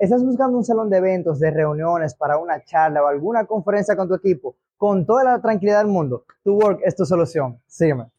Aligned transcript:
¿Estás 0.00 0.24
buscando 0.24 0.56
un 0.56 0.64
salón 0.64 0.88
de 0.88 0.96
eventos, 0.96 1.38
de 1.38 1.50
reuniones, 1.50 2.14
para 2.14 2.38
una 2.38 2.64
charla 2.64 3.04
o 3.04 3.06
alguna 3.06 3.44
conferencia 3.44 3.94
con 3.94 4.08
tu 4.08 4.14
equipo 4.14 4.56
con 4.78 5.04
toda 5.04 5.22
la 5.24 5.42
tranquilidad 5.42 5.80
del 5.80 5.88
mundo? 5.88 6.24
Tu 6.42 6.54
Work 6.54 6.80
es 6.84 6.96
tu 6.96 7.04
solución. 7.04 7.60
Sígueme. 7.66 8.10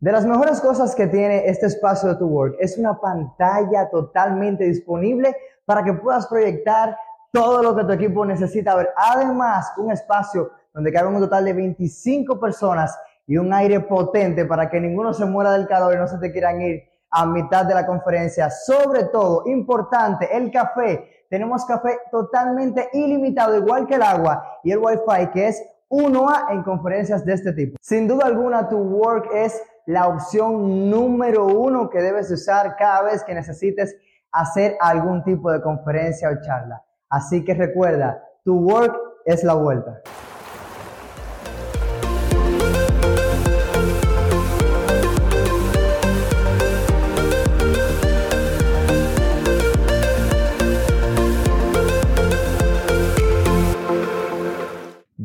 De 0.00 0.10
las 0.10 0.24
mejores 0.24 0.58
cosas 0.62 0.94
que 0.94 1.06
tiene 1.06 1.46
este 1.46 1.66
espacio 1.66 2.08
de 2.08 2.14
tu 2.14 2.28
Work 2.28 2.56
es 2.60 2.78
una 2.78 2.98
pantalla 2.98 3.90
totalmente 3.90 4.64
disponible 4.64 5.36
para 5.66 5.84
que 5.84 5.92
puedas 5.92 6.26
proyectar 6.28 6.96
todo 7.30 7.62
lo 7.62 7.76
que 7.76 7.84
tu 7.84 7.92
equipo 7.92 8.24
necesita 8.24 8.74
ver. 8.74 8.88
Además, 8.96 9.70
un 9.76 9.92
espacio 9.92 10.50
donde 10.72 10.90
caben 10.90 11.14
un 11.14 11.20
total 11.20 11.44
de 11.44 11.52
25 11.52 12.40
personas 12.40 12.98
y 13.26 13.36
un 13.36 13.52
aire 13.52 13.80
potente 13.80 14.46
para 14.46 14.70
que 14.70 14.80
ninguno 14.80 15.12
se 15.12 15.26
muera 15.26 15.52
del 15.52 15.68
calor 15.68 15.92
y 15.92 15.98
no 15.98 16.08
se 16.08 16.16
te 16.16 16.32
quieran 16.32 16.62
ir 16.62 16.87
a 17.10 17.26
mitad 17.26 17.64
de 17.64 17.74
la 17.74 17.86
conferencia. 17.86 18.50
Sobre 18.50 19.04
todo, 19.04 19.44
importante, 19.46 20.36
el 20.36 20.50
café. 20.50 21.26
Tenemos 21.30 21.64
café 21.64 21.98
totalmente 22.10 22.88
ilimitado, 22.92 23.56
igual 23.56 23.86
que 23.86 23.94
el 23.96 24.02
agua 24.02 24.60
y 24.62 24.72
el 24.72 24.78
Wi-Fi, 24.78 25.30
que 25.32 25.48
es 25.48 25.62
1A 25.90 26.50
en 26.50 26.62
conferencias 26.62 27.24
de 27.24 27.34
este 27.34 27.52
tipo. 27.52 27.76
Sin 27.80 28.08
duda 28.08 28.26
alguna, 28.26 28.68
tu 28.68 28.78
Work 28.78 29.30
es 29.32 29.62
la 29.86 30.08
opción 30.08 30.90
número 30.90 31.46
uno 31.46 31.88
que 31.88 32.02
debes 32.02 32.30
usar 32.30 32.76
cada 32.76 33.02
vez 33.02 33.24
que 33.24 33.34
necesites 33.34 33.96
hacer 34.32 34.76
algún 34.80 35.24
tipo 35.24 35.50
de 35.50 35.62
conferencia 35.62 36.28
o 36.28 36.42
charla. 36.42 36.84
Así 37.08 37.44
que 37.44 37.54
recuerda, 37.54 38.22
tu 38.44 38.58
Work 38.58 38.96
es 39.24 39.44
la 39.44 39.54
vuelta. 39.54 40.02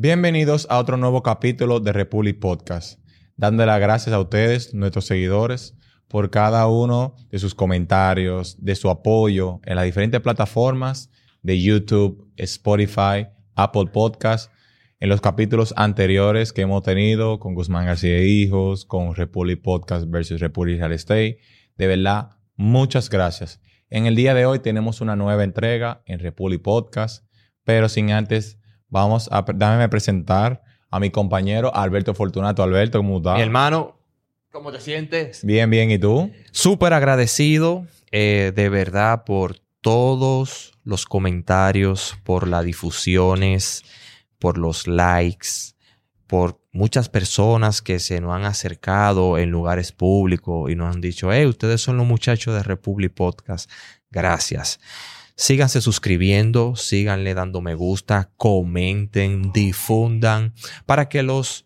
Bienvenidos 0.03 0.67
a 0.69 0.79
otro 0.79 0.97
nuevo 0.97 1.23
capítulo 1.23 1.79
de 1.79 1.93
Republic 1.93 2.37
Podcast. 2.37 2.99
Dándole 3.37 3.67
las 3.67 3.79
gracias 3.79 4.13
a 4.13 4.19
ustedes, 4.19 4.73
nuestros 4.73 5.05
seguidores, 5.05 5.77
por 6.09 6.29
cada 6.29 6.67
uno 6.67 7.15
de 7.31 7.39
sus 7.39 7.55
comentarios, 7.55 8.61
de 8.61 8.75
su 8.75 8.89
apoyo 8.89 9.61
en 9.63 9.77
las 9.77 9.85
diferentes 9.85 10.19
plataformas 10.19 11.09
de 11.41 11.61
YouTube, 11.61 12.29
Spotify, 12.35 13.29
Apple 13.55 13.91
Podcast, 13.93 14.51
en 14.99 15.07
los 15.07 15.21
capítulos 15.21 15.73
anteriores 15.77 16.51
que 16.51 16.63
hemos 16.63 16.83
tenido 16.83 17.39
con 17.39 17.55
Guzmán 17.55 17.85
García 17.85 18.17
e 18.17 18.27
Hijos, 18.27 18.83
con 18.83 19.15
Republic 19.15 19.61
Podcast 19.61 20.09
versus 20.09 20.41
Republic 20.41 20.79
Real 20.79 20.91
Estate. 20.91 21.37
De 21.77 21.87
verdad, 21.87 22.31
muchas 22.57 23.09
gracias. 23.09 23.61
En 23.89 24.05
el 24.05 24.17
día 24.17 24.33
de 24.33 24.45
hoy 24.45 24.59
tenemos 24.59 24.99
una 24.99 25.15
nueva 25.15 25.45
entrega 25.45 26.03
en 26.05 26.19
Republic 26.19 26.61
Podcast, 26.61 27.25
pero 27.63 27.87
sin 27.87 28.11
antes 28.11 28.59
Vamos 28.93 29.27
a, 29.31 29.43
presentar 29.89 30.61
a 30.91 30.99
mi 30.99 31.09
compañero 31.09 31.75
Alberto 31.75 32.13
Fortunato. 32.13 32.61
Alberto, 32.61 32.99
¿cómo 32.99 33.17
estás? 33.17 33.37
Mi 33.37 33.41
hermano, 33.41 33.97
¿cómo 34.51 34.71
te 34.71 34.79
sientes? 34.79 35.43
Bien, 35.43 35.67
bien. 35.71 35.89
¿Y 35.89 35.97
tú? 35.97 36.31
Súper 36.51 36.93
agradecido, 36.93 37.87
eh, 38.11 38.53
de 38.55 38.69
verdad, 38.69 39.23
por 39.23 39.57
todos 39.81 40.73
los 40.83 41.07
comentarios, 41.07 42.15
por 42.23 42.47
las 42.47 42.63
difusiones, 42.65 43.83
por 44.37 44.59
los 44.59 44.85
likes, 44.85 45.73
por 46.27 46.61
muchas 46.71 47.09
personas 47.09 47.81
que 47.81 47.97
se 47.97 48.21
nos 48.21 48.35
han 48.35 48.45
acercado 48.45 49.39
en 49.39 49.49
lugares 49.49 49.91
públicos 49.91 50.69
y 50.69 50.75
nos 50.75 50.93
han 50.93 51.01
dicho, 51.01 51.33
hey, 51.33 51.47
ustedes 51.47 51.81
son 51.81 51.97
los 51.97 52.05
muchachos 52.05 52.53
de 52.53 52.61
Republic 52.61 53.11
Podcast. 53.11 53.71
Gracias. 54.11 54.79
Síganse 55.35 55.81
suscribiendo, 55.81 56.75
síganle 56.75 57.33
dando 57.33 57.61
me 57.61 57.75
gusta, 57.75 58.31
comenten, 58.37 59.51
difundan 59.51 60.53
para 60.85 61.09
que 61.09 61.23
los 61.23 61.65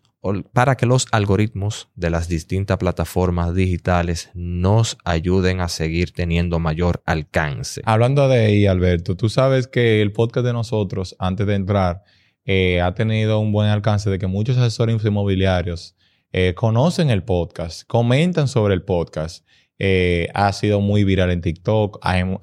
para 0.52 0.76
que 0.76 0.84
los 0.84 1.06
algoritmos 1.12 1.88
de 1.94 2.10
las 2.10 2.28
distintas 2.28 2.76
plataformas 2.78 3.54
digitales 3.54 4.30
nos 4.34 4.98
ayuden 5.04 5.60
a 5.60 5.68
seguir 5.68 6.12
teniendo 6.12 6.58
mayor 6.58 7.02
alcance. 7.06 7.82
Hablando 7.84 8.28
de 8.28 8.46
ahí, 8.46 8.66
Alberto, 8.66 9.16
tú 9.16 9.28
sabes 9.28 9.68
que 9.68 10.02
el 10.02 10.12
podcast 10.12 10.44
de 10.44 10.52
nosotros, 10.52 11.14
antes 11.20 11.46
de 11.46 11.54
entrar, 11.54 12.02
eh, 12.44 12.80
ha 12.80 12.94
tenido 12.94 13.38
un 13.38 13.52
buen 13.52 13.68
alcance 13.68 14.10
de 14.10 14.18
que 14.18 14.26
muchos 14.26 14.56
asesores 14.56 15.04
inmobiliarios 15.04 15.94
eh, 16.32 16.54
conocen 16.54 17.10
el 17.10 17.22
podcast, 17.22 17.86
comentan 17.86 18.48
sobre 18.48 18.74
el 18.74 18.82
podcast 18.82 19.46
eh, 19.78 20.28
ha 20.34 20.52
sido 20.52 20.80
muy 20.80 21.04
viral 21.04 21.30
en 21.30 21.40
TikTok. 21.40 22.00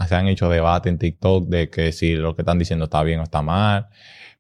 se 0.08 0.16
han 0.16 0.28
hecho 0.28 0.50
debate 0.50 0.90
en 0.90 0.98
TikTok 0.98 1.48
de 1.48 1.70
que 1.70 1.92
si 1.92 2.16
lo 2.16 2.36
que 2.36 2.44
están 2.44 2.60
diciendo 2.60 2.86
está 2.86 3.04
bien 3.04 3.20
o 3.20 3.24
está 3.24 3.42
mal. 3.42 3.88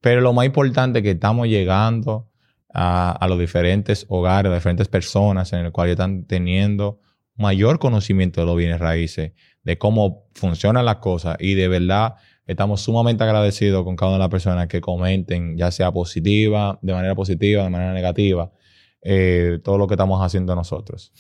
Pero 0.02 0.22
lo 0.22 0.34
más 0.34 0.46
importante 0.46 1.00
es 1.00 1.04
que 1.04 1.12
estamos 1.12 1.48
llegando 1.48 2.30
a, 2.74 3.26
los 3.28 3.40
diferentes 3.40 4.06
hogares, 4.10 4.52
a 4.52 4.56
diferentes 4.56 4.88
personas 4.88 5.52
en 5.54 5.66
el 5.66 5.72
cual 5.72 5.90
están 5.90 6.26
teniendo 6.26 7.00
mayor 7.36 7.80
conocimiento 7.80 8.42
de 8.42 8.48
los 8.48 8.58
bienes 8.58 8.80
raíces, 8.80 9.32
de 9.64 9.78
cómo 9.78 10.28
funcionan 10.34 10.86
las 10.86 10.98
cosas 10.98 11.38
y 11.40 11.56
de 11.56 11.68
verdad 11.68 12.16
estamos 12.48 12.82
sumamente 12.82 13.24
agradecidos 13.24 13.84
con 13.84 13.96
cada 13.96 14.12
una 14.12 14.18
de 14.18 14.24
las 14.24 14.30
personas 14.30 14.68
que 14.68 14.82
comenten, 14.82 15.58
ya 15.58 15.72
sea 15.72 15.92
positiva, 15.92 16.78
de 16.82 16.94
manera 16.94 17.16
positiva, 17.16 17.64
de 17.64 17.70
manera 17.70 17.94
negativa, 17.94 18.52
eh, 19.08 19.60
todo 19.64 19.78
lo 19.78 19.88
que 19.88 19.94
estamos 19.94 20.20
haciendo 20.26 20.56
nosotros. 20.56 21.14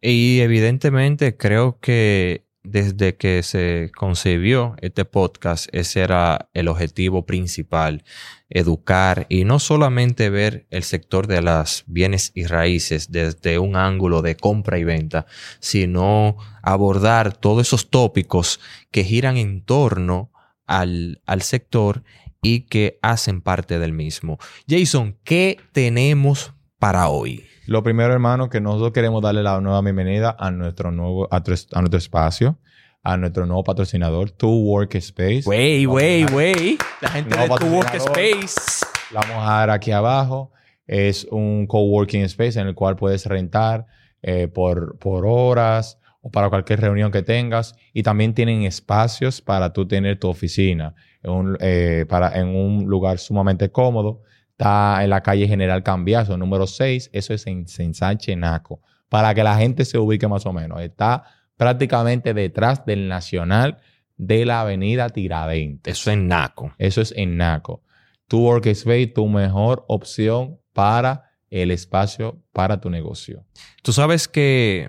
Y 0.00 0.40
evidentemente 0.40 1.36
creo 1.36 1.78
que 1.80 2.46
desde 2.62 3.16
que 3.16 3.42
se 3.42 3.92
concebió 3.94 4.74
este 4.80 5.04
podcast, 5.04 5.68
ese 5.72 6.00
era 6.00 6.48
el 6.54 6.66
objetivo 6.66 7.26
principal, 7.26 8.04
educar 8.48 9.26
y 9.28 9.44
no 9.44 9.58
solamente 9.58 10.30
ver 10.30 10.66
el 10.70 10.82
sector 10.82 11.26
de 11.26 11.42
las 11.42 11.84
bienes 11.86 12.32
y 12.34 12.46
raíces 12.46 13.12
desde 13.12 13.58
un 13.58 13.76
ángulo 13.76 14.22
de 14.22 14.36
compra 14.36 14.78
y 14.78 14.84
venta, 14.84 15.26
sino 15.60 16.38
abordar 16.62 17.36
todos 17.36 17.66
esos 17.66 17.90
tópicos 17.90 18.60
que 18.90 19.04
giran 19.04 19.36
en 19.36 19.60
torno 19.60 20.32
al, 20.66 21.20
al 21.26 21.42
sector 21.42 22.02
y 22.42 22.60
que 22.62 22.98
hacen 23.02 23.42
parte 23.42 23.78
del 23.78 23.92
mismo. 23.92 24.38
Jason, 24.68 25.18
¿qué 25.22 25.58
tenemos 25.72 26.55
para 26.78 27.08
hoy? 27.08 27.44
Lo 27.66 27.82
primero, 27.82 28.12
hermano, 28.12 28.48
que 28.48 28.60
nosotros 28.60 28.92
queremos 28.92 29.22
darle 29.22 29.42
la 29.42 29.60
nueva 29.60 29.80
bienvenida 29.80 30.36
a 30.38 30.50
nuestro 30.50 30.92
nuevo, 30.92 31.28
a, 31.30 31.40
nuestro 31.40 31.98
espacio, 31.98 32.58
a 33.02 33.16
nuestro 33.16 33.46
nuevo 33.46 33.64
patrocinador, 33.64 34.30
Tu 34.30 34.48
Workspace. 34.48 35.42
Wey, 35.46 35.86
wey, 35.86 36.24
wey. 36.26 36.78
La 37.00 37.08
gente 37.08 37.36
de 37.36 37.48
Tu 37.48 37.66
Workspace. 37.66 38.86
La 39.12 39.20
vamos 39.20 39.48
a 39.48 39.50
dar 39.52 39.70
aquí 39.70 39.90
abajo. 39.90 40.52
Es 40.86 41.26
un 41.30 41.66
coworking 41.66 42.22
space 42.22 42.60
en 42.60 42.68
el 42.68 42.74
cual 42.74 42.94
puedes 42.94 43.26
rentar 43.26 43.86
eh, 44.22 44.46
por, 44.46 44.98
por 44.98 45.26
horas 45.26 45.98
o 46.20 46.30
para 46.30 46.48
cualquier 46.48 46.80
reunión 46.80 47.10
que 47.10 47.22
tengas. 47.22 47.74
Y 47.92 48.04
también 48.04 48.34
tienen 48.34 48.62
espacios 48.62 49.40
para 49.40 49.72
tú 49.72 49.88
tener 49.88 50.20
tu 50.20 50.28
oficina 50.28 50.94
en 51.22 51.30
un, 51.32 51.56
eh, 51.60 52.06
para, 52.08 52.38
en 52.38 52.48
un 52.48 52.84
lugar 52.86 53.18
sumamente 53.18 53.70
cómodo 53.70 54.22
Está 54.56 55.04
en 55.04 55.10
la 55.10 55.22
calle 55.22 55.46
General 55.46 55.82
Cambiazo, 55.82 56.38
número 56.38 56.66
6. 56.66 57.10
Eso 57.12 57.34
es 57.34 57.46
en, 57.46 57.66
en 57.78 58.40
Naco. 58.40 58.80
Para 59.10 59.34
que 59.34 59.44
la 59.44 59.58
gente 59.58 59.84
se 59.84 59.98
ubique 59.98 60.26
más 60.28 60.46
o 60.46 60.52
menos. 60.54 60.80
Está 60.80 61.24
prácticamente 61.58 62.32
detrás 62.32 62.86
del 62.86 63.06
Nacional 63.06 63.76
de 64.16 64.46
la 64.46 64.62
Avenida 64.62 65.10
Tiradentes. 65.10 65.98
Eso 65.98 66.10
es 66.10 66.16
en 66.16 66.28
Naco. 66.28 66.72
Eso 66.78 67.02
es 67.02 67.12
en 67.14 67.36
Naco. 67.36 67.82
Tu 68.28 68.38
Workspace, 68.38 69.08
tu 69.08 69.28
mejor 69.28 69.84
opción 69.88 70.58
para 70.72 71.24
el 71.50 71.70
espacio 71.70 72.42
para 72.54 72.80
tu 72.80 72.88
negocio. 72.88 73.44
Tú 73.82 73.92
sabes 73.92 74.26
que 74.26 74.88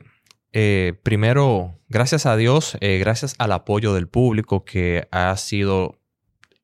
eh, 0.53 0.93
primero, 1.03 1.77
gracias 1.89 2.25
a 2.25 2.37
Dios, 2.37 2.77
eh, 2.79 2.99
gracias 2.99 3.35
al 3.37 3.51
apoyo 3.51 3.93
del 3.93 4.07
público 4.07 4.63
que 4.63 5.09
ha 5.11 5.35
sido 5.35 5.99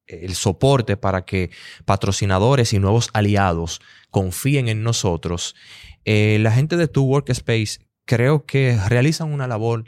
el 0.08 0.36
soporte 0.36 0.98
para 0.98 1.26
que 1.26 1.50
patrocinadores 1.86 2.74
y 2.74 2.80
nuevos 2.80 3.10
aliados 3.14 3.82
confíen 4.10 4.68
en 4.68 4.84
nosotros, 4.84 5.56
eh, 6.06 6.38
la 6.42 6.52
gente 6.52 6.78
de 6.78 6.88
Tu 6.88 7.04
Workspace 7.04 7.80
creo 8.06 8.46
que 8.46 8.78
realizan 8.88 9.32
una 9.32 9.48
labor 9.48 9.86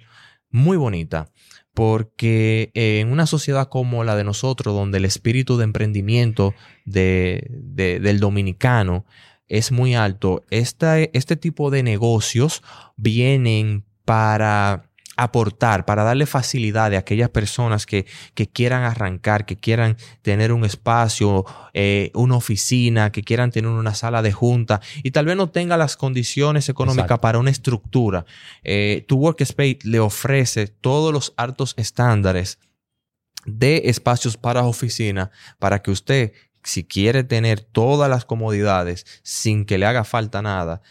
muy 0.49 0.77
bonita 0.77 1.29
porque 1.73 2.71
en 2.73 3.11
una 3.11 3.27
sociedad 3.27 3.67
como 3.67 4.05
la 4.05 4.15
de 4.15 4.23
nosotros, 4.23 4.73
donde 4.73 4.97
el 4.97 5.05
espíritu 5.05 5.57
de 5.57 5.65
emprendimiento 5.65 6.55
del 6.85 8.19
dominicano 8.21 9.05
es 9.49 9.73
muy 9.73 9.93
alto, 9.93 10.45
este 10.49 11.35
tipo 11.35 11.69
de 11.71 11.83
negocios 11.83 12.63
vienen 12.95 13.83
para 14.05 14.89
aportar, 15.17 15.85
para 15.85 16.03
darle 16.03 16.25
facilidad 16.25 16.93
a 16.93 16.99
aquellas 16.99 17.29
personas 17.29 17.85
que, 17.85 18.05
quieran 18.53 18.83
arrancar, 18.83 19.45
que 19.45 19.55
quieran 19.55 19.97
tener 20.21 20.51
un 20.51 20.65
espacio, 20.65 21.45
eh, 21.73 22.11
una 22.13 22.35
oficina, 22.35 23.11
que 23.11 23.23
quieran 23.23 23.51
tener 23.51 23.69
una 23.69 23.95
sala 23.95 24.21
de 24.21 24.31
junta 24.31 24.81
y 25.03 25.11
tal 25.11 25.25
vez 25.25 25.35
no 25.35 25.49
tenga 25.49 25.77
las 25.77 25.97
condiciones 25.97 26.69
económicas 26.69 27.19
para 27.19 27.39
una 27.39 27.51
estructura. 27.51 28.25
Eh, 28.63 29.05
tu 29.07 29.17
Workspace 29.17 29.79
le 29.83 29.99
ofrece 29.99 30.67
todos 30.67 31.13
los 31.13 31.33
altos 31.37 31.73
estándares 31.77 32.59
de 33.45 33.83
espacios 33.85 34.37
para 34.37 34.63
oficina 34.63 35.31
para 35.59 35.81
que 35.81 35.91
usted, 35.91 36.33
si 36.63 36.83
quiere 36.83 37.23
tener 37.23 37.61
todas 37.61 38.09
las 38.09 38.25
comodidades 38.25 39.05
sin 39.23 39.65
que 39.65 39.77
le 39.77 39.85
haga 39.85 40.03
falta 40.03 40.41
nada, 40.41 40.81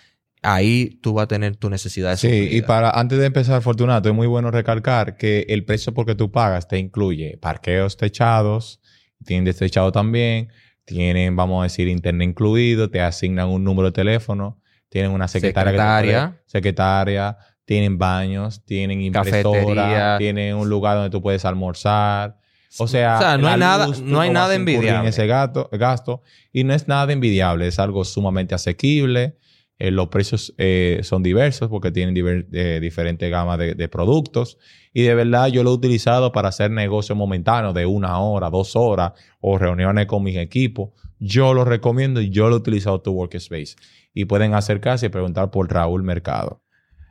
ahí 0.45 0.99
tú 1.03 1.15
vas 1.15 1.25
a 1.25 1.29
tener 1.29 1.57
tu 1.57 1.69
necesidad 1.71 2.17
Sí, 2.17 2.49
y 2.53 2.63
para 2.63 2.91
antes 2.91 3.19
de 3.19 3.27
empezar, 3.27 3.61
Fortunato, 3.63 4.09
es 4.09 4.15
muy 4.15 4.27
bueno 4.27 4.51
recalcar 4.51 5.17
que 5.17 5.47
el 5.49 5.65
precio 5.65 5.93
porque 5.95 6.15
tú 6.15 6.31
pagas 6.31 6.69
te 6.69 6.79
incluye 6.79 7.37
parqueos 7.41 7.97
techados, 7.97 8.81
tienen 9.25 9.53
techado 9.55 9.91
también, 9.91 10.49
tienen, 10.85 11.35
vamos 11.35 11.61
a 11.61 11.65
decir, 11.65 11.89
internet 11.89 12.29
incluido, 12.29 12.91
te 12.91 13.01
asignan 13.01 13.49
un 13.49 13.65
número 13.65 13.89
de 13.89 13.93
teléfono, 13.93 14.61
tienen 14.89 15.11
una 15.11 15.27
secretaria, 15.29 15.71
Secretaria. 15.73 16.41
secretaria, 16.47 17.37
tienen 17.65 17.97
baños, 17.99 18.63
tienen 18.65 19.01
impresora, 19.01 19.43
Cafetería. 19.43 20.17
tienen 20.19 20.55
un 20.57 20.69
lugar 20.69 20.97
donde 20.97 21.11
tú 21.11 21.23
puedes 21.23 21.45
almorzar. 21.45 22.37
O 22.79 22.89
sea, 22.89 23.17
O 23.17 23.21
sea, 23.21 23.39
no 23.39 23.49
hay 23.49 23.59
nada- 23.59 23.87
luz, 23.87 24.01
no 24.03 24.21
hay 24.21 24.31
nada 24.31 24.55
envidiable. 24.55 25.01
En 25.01 25.07
ese 25.07 25.27
gasto. 25.29 26.23
Y 26.53 26.65
no 26.65 26.75
es 26.75 26.89
nada 26.89 27.13
envidiable, 27.13 27.67
es 27.69 27.79
algo 27.79 28.05
sumamente 28.05 28.55
asequible. 28.55 29.39
Eh, 29.79 29.91
los 29.91 30.09
precios 30.09 30.55
eh, 30.57 31.01
son 31.03 31.23
diversos 31.23 31.69
porque 31.69 31.91
tienen 31.91 32.15
diver- 32.15 32.47
eh, 32.53 32.79
diferentes 32.81 33.29
gamas 33.31 33.59
de, 33.59 33.75
de 33.75 33.89
productos. 33.89 34.57
Y 34.93 35.03
de 35.03 35.15
verdad 35.15 35.49
yo 35.49 35.65
lo 35.65 35.71
he 35.71 35.75
utilizado 35.75 36.31
para 36.31 36.49
hacer 36.51 36.71
negocios 36.71 37.19
momentáneos 37.19 37.75
de 37.75 37.85
una 37.85 38.19
hora, 38.21 38.51
dos 38.51 38.77
horas 38.77 39.13
o 39.41 39.59
reuniones 39.59 40.07
con 40.07 40.23
mis 40.23 40.37
equipos. 40.37 40.91
Yo 41.19 41.55
lo 41.55 41.65
recomiendo 41.65 42.21
y 42.21 42.31
yo 42.31 42.49
lo 42.49 42.55
he 42.57 42.59
utilizado 42.59 43.01
tu 43.01 43.13
Workspace. 43.13 43.75
Y 44.13 44.27
pueden 44.27 44.55
acercarse 44.55 45.07
y 45.07 45.09
preguntar 45.09 45.51
por 45.51 45.73
Raúl 45.73 46.05
Mercado. 46.05 46.63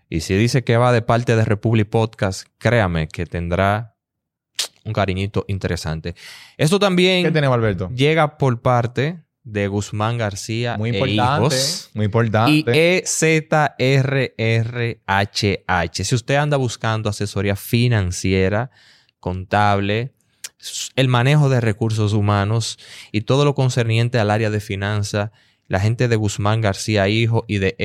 Y 0.09 0.21
si 0.21 0.35
dice 0.35 0.63
que 0.63 0.77
va 0.77 0.93
de 0.93 1.01
parte 1.01 1.35
de 1.35 1.43
Republic 1.43 1.89
Podcast, 1.89 2.47
créame 2.59 3.07
que 3.07 3.25
tendrá 3.25 3.95
un 4.85 4.93
cariñito 4.93 5.43
interesante. 5.47 6.13
Esto 6.57 6.77
también 6.79 7.25
¿Qué 7.25 7.31
tenemos, 7.31 7.55
Alberto? 7.55 7.89
llega 7.93 8.37
por 8.37 8.61
parte 8.61 9.21
de 9.43 9.67
Guzmán 9.67 10.17
García 10.17 10.77
Muy 10.77 10.91
e 10.91 10.93
importante. 10.93 11.55
hijos 11.55 11.89
Muy 11.93 12.03
y 12.03 12.05
importante. 12.05 12.97
EZRRHH. 12.99 13.73
Si 16.03 16.15
usted 16.15 16.35
anda 16.35 16.57
buscando 16.57 17.09
asesoría 17.09 17.55
financiera, 17.55 18.71
contable, 19.19 20.13
el 20.95 21.07
manejo 21.07 21.49
de 21.49 21.61
recursos 21.61 22.13
humanos 22.13 22.79
y 23.11 23.21
todo 23.21 23.45
lo 23.45 23.53
concerniente 23.55 24.19
al 24.19 24.31
área 24.31 24.49
de 24.49 24.59
finanzas, 24.59 25.31
la 25.67 25.79
gente 25.79 26.07
de 26.07 26.15
Guzmán 26.15 26.61
García 26.61 27.07
Hijo 27.07 27.45
y 27.47 27.57
de 27.57 27.75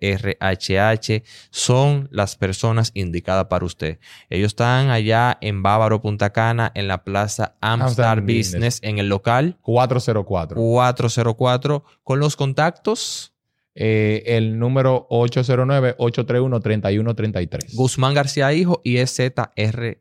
EZRRHH 0.00 1.22
son 1.50 2.08
las 2.10 2.36
personas 2.36 2.90
indicadas 2.94 3.46
para 3.46 3.64
usted. 3.64 3.98
Ellos 4.30 4.48
están 4.48 4.90
allá 4.90 5.36
en 5.40 5.62
Bávaro, 5.62 6.00
Punta 6.00 6.30
Cana, 6.32 6.70
en 6.74 6.88
la 6.88 7.04
plaza 7.04 7.56
Amstar 7.60 7.88
Amstar 7.88 8.20
Business, 8.22 8.52
Business. 8.52 8.78
en 8.82 8.98
el 8.98 9.08
local 9.08 9.58
404. 9.62 10.56
404 10.56 11.84
con 12.04 12.20
los 12.20 12.36
contactos 12.36 13.32
Eh, 13.76 14.24
el 14.36 14.58
número 14.58 15.06
809-831-3133. 15.10 17.72
Guzmán 17.74 18.14
García 18.14 18.52
Hijo 18.52 18.80
y 18.84 18.96
EZRRHH. 18.98 20.00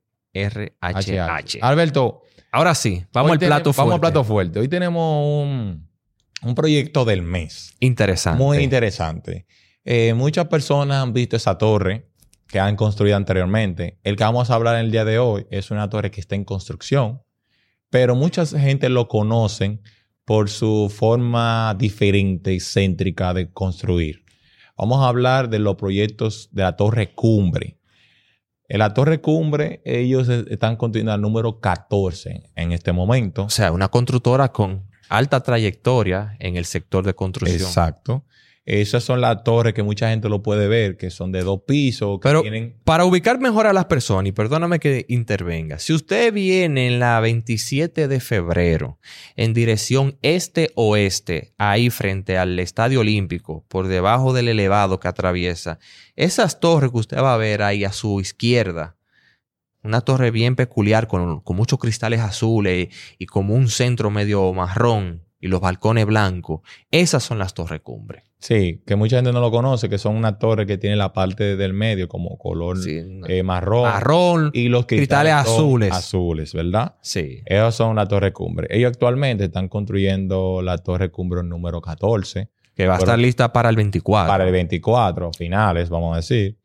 Alberto, 1.62 2.24
Ahora 2.51 2.74
sí, 2.74 3.06
vamos 3.13 3.33
al 3.33 3.38
plato 3.39 3.71
tenemos- 3.71 3.77
Vamos 3.77 3.94
al 3.94 4.00
fuerte. 4.00 4.12
plato 4.12 4.24
fuerte. 4.24 4.60
Hoy 4.60 4.68
tenemos 4.68 5.45
un, 5.45 5.88
un 6.42 6.56
proyecto 6.56 7.06
del 7.06 7.22
mes. 7.22 7.74
Interesante. 7.80 8.44
Muy 8.44 8.60
interesante. 8.60 9.46
Eh, 9.84 10.14
muchas 10.14 10.48
personas 10.48 11.02
han 11.02 11.14
visto 11.14 11.36
esa 11.36 11.58
torre 11.58 12.10
que 12.48 12.60
han 12.60 12.76
construido 12.76 13.16
anteriormente. 13.16 14.00
El 14.04 14.16
que 14.16 14.24
vamos 14.24 14.50
a 14.50 14.56
hablar 14.56 14.76
en 14.76 14.86
el 14.86 14.92
día 14.92 15.06
de 15.06 15.20
hoy 15.20 15.46
es 15.52 15.72
una 15.72 15.90
torre 15.90 16.12
que 16.12 16.20
está 16.20 16.36
en 16.36 16.46
construcción, 16.46 17.22
pero 17.90 18.16
mucha 18.16 18.46
gente 18.46 18.90
lo 18.90 19.08
conocen 19.08 19.82
por 20.26 20.50
su 20.50 20.94
forma 20.96 21.76
diferente 21.78 22.54
y 22.54 22.60
céntrica 22.60 23.34
de 23.34 23.52
construir. 23.52 24.26
Vamos 24.78 25.04
a 25.04 25.08
hablar 25.08 25.50
de 25.50 25.60
los 25.60 25.76
proyectos 25.76 26.50
de 26.52 26.64
la 26.64 26.76
Torre 26.76 27.14
Cumbre. 27.14 27.80
En 28.68 28.80
la 28.80 28.94
Torre 28.94 29.22
Cumbre, 29.22 29.82
ellos 29.84 30.30
están 30.30 30.76
construyendo 30.76 31.14
el 31.14 31.22
número 31.22 31.60
14 31.60 32.52
en 32.56 32.72
este 32.72 32.94
momento. 32.94 33.46
O 33.46 33.50
sea, 33.50 33.72
una 33.72 33.88
constructora 33.88 34.52
con 34.52 34.89
alta 35.10 35.42
trayectoria 35.42 36.36
en 36.40 36.56
el 36.56 36.66
sector 36.66 37.06
de 37.06 37.14
construcción. 37.14 37.62
Exacto. 37.62 38.24
Esas 38.70 39.04
son 39.04 39.20
las 39.20 39.44
torres 39.44 39.74
que 39.74 39.82
mucha 39.82 40.12
gente 40.12 40.30
lo 40.30 40.44
puede 40.44 40.68
ver, 40.68 40.96
que 40.96 41.10
son 41.10 41.32
de 41.32 41.42
dos 41.42 41.62
pisos, 41.66 42.20
que 42.20 42.30
Pero 42.30 42.44
tienen... 42.44 42.76
para 42.84 43.04
ubicar 43.04 43.40
mejor 43.40 43.66
a 43.66 43.74
las 43.74 43.86
personas, 43.86 44.30
y 44.30 44.32
perdóname 44.32 44.78
que 44.78 45.08
intervenga, 45.10 45.80
si 45.80 45.92
usted 45.92 46.32
viene 46.32 46.86
en 46.86 47.00
la 47.00 47.20
27 47.20 48.08
de 48.08 48.20
febrero 48.20 49.00
en 49.36 49.56
dirección 49.56 50.20
este-oeste, 50.22 51.56
ahí 51.58 51.90
frente 51.90 52.38
al 52.38 52.60
Estadio 52.60 53.00
Olímpico, 53.00 53.66
por 53.70 53.88
debajo 53.88 54.34
del 54.34 54.50
elevado 54.50 55.00
que 55.00 55.08
atraviesa, 55.08 55.80
esas 56.16 56.60
torres 56.60 56.92
que 56.92 56.98
usted 56.98 57.18
va 57.18 57.34
a 57.34 57.38
ver 57.38 57.64
ahí 57.64 57.86
a 57.86 57.92
su 57.92 58.22
izquierda, 58.22 58.99
una 59.84 60.02
torre 60.02 60.31
bien 60.31 60.56
peculiar 60.56 61.08
con, 61.08 61.42
con 61.42 61.56
muchos 61.56 61.80
cristales 61.80 62.20
azules 62.20 62.90
y 63.18 63.26
como 63.26 63.54
un 63.54 63.68
centro 63.70 64.10
medio 64.10 64.52
marrón 64.54 65.24
y 65.42 65.48
los 65.48 65.62
balcones 65.62 66.06
blancos, 66.06 66.62
esas 66.92 67.24
son 67.24 67.40
las 67.40 67.54
torres 67.54 67.80
cumbre. 67.81 68.24
Sí, 68.40 68.81
que 68.86 68.96
mucha 68.96 69.18
gente 69.18 69.31
no 69.34 69.42
lo 69.42 69.52
conoce, 69.52 69.90
que 69.90 69.98
son 69.98 70.16
una 70.16 70.38
torre 70.38 70.66
que 70.66 70.78
tiene 70.78 70.96
la 70.96 71.12
parte 71.14 71.56
del 71.58 71.74
medio 71.74 72.08
como 72.08 72.38
color 72.38 72.78
Sí, 72.78 73.02
eh, 73.28 73.44
marrón. 73.44 73.84
marrón, 73.84 74.52
Y 74.54 74.70
los 74.70 74.86
cristales 74.86 75.34
cristales, 75.34 75.56
azules. 75.56 75.92
Azules, 75.92 76.54
¿verdad? 76.54 76.96
sí. 77.02 77.42
Ellos 77.46 77.76
son 77.76 77.96
la 77.96 78.08
torre 78.08 78.31
cumbre. 78.34 78.68
Ellos 78.70 78.90
actualmente 78.92 79.46
están 79.46 79.68
construyendo 79.70 80.62
la 80.62 80.78
torre 80.78 81.10
cumbre 81.12 81.44
número 81.44 81.81
14 81.81 82.50
Que 82.76 82.88
va 82.88 82.96
a 82.96 83.00
estar 83.00 83.20
lista 83.20 83.52
para 83.52 83.70
el 83.70 83.76
24. 83.76 84.30
para 84.30 84.46
el 84.46 84.52
24, 84.52 85.31
finales, 85.34 85.90
vamos 85.90 86.14
a 86.14 86.18
decir. 86.18 86.58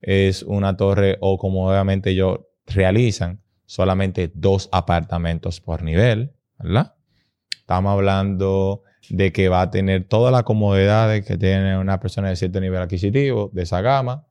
Es 0.00 0.42
una 0.42 0.76
torre, 0.76 1.16
o 1.20 1.38
como 1.38 1.68
obviamente 1.70 2.10
ellos 2.10 2.40
realizan, 2.66 3.40
solamente 3.66 4.30
dos 4.34 4.68
apartamentos 4.72 5.60
por 5.60 5.82
nivel, 5.82 6.32
¿verdad? 6.58 6.94
Estamos 7.56 7.92
hablando 7.92 8.82
de 9.08 9.32
que 9.32 9.48
va 9.48 9.62
a 9.62 9.70
tener 9.70 10.04
todas 10.04 10.32
las 10.32 10.42
comodidades 10.42 11.24
que 11.24 11.36
tiene 11.36 11.78
una 11.78 12.00
persona 12.00 12.28
de 12.28 12.36
cierto 12.36 12.60
nivel 12.60 12.80
adquisitivo, 12.82 13.50
de 13.52 13.62
esa 13.62 13.80
gama. 13.80 14.26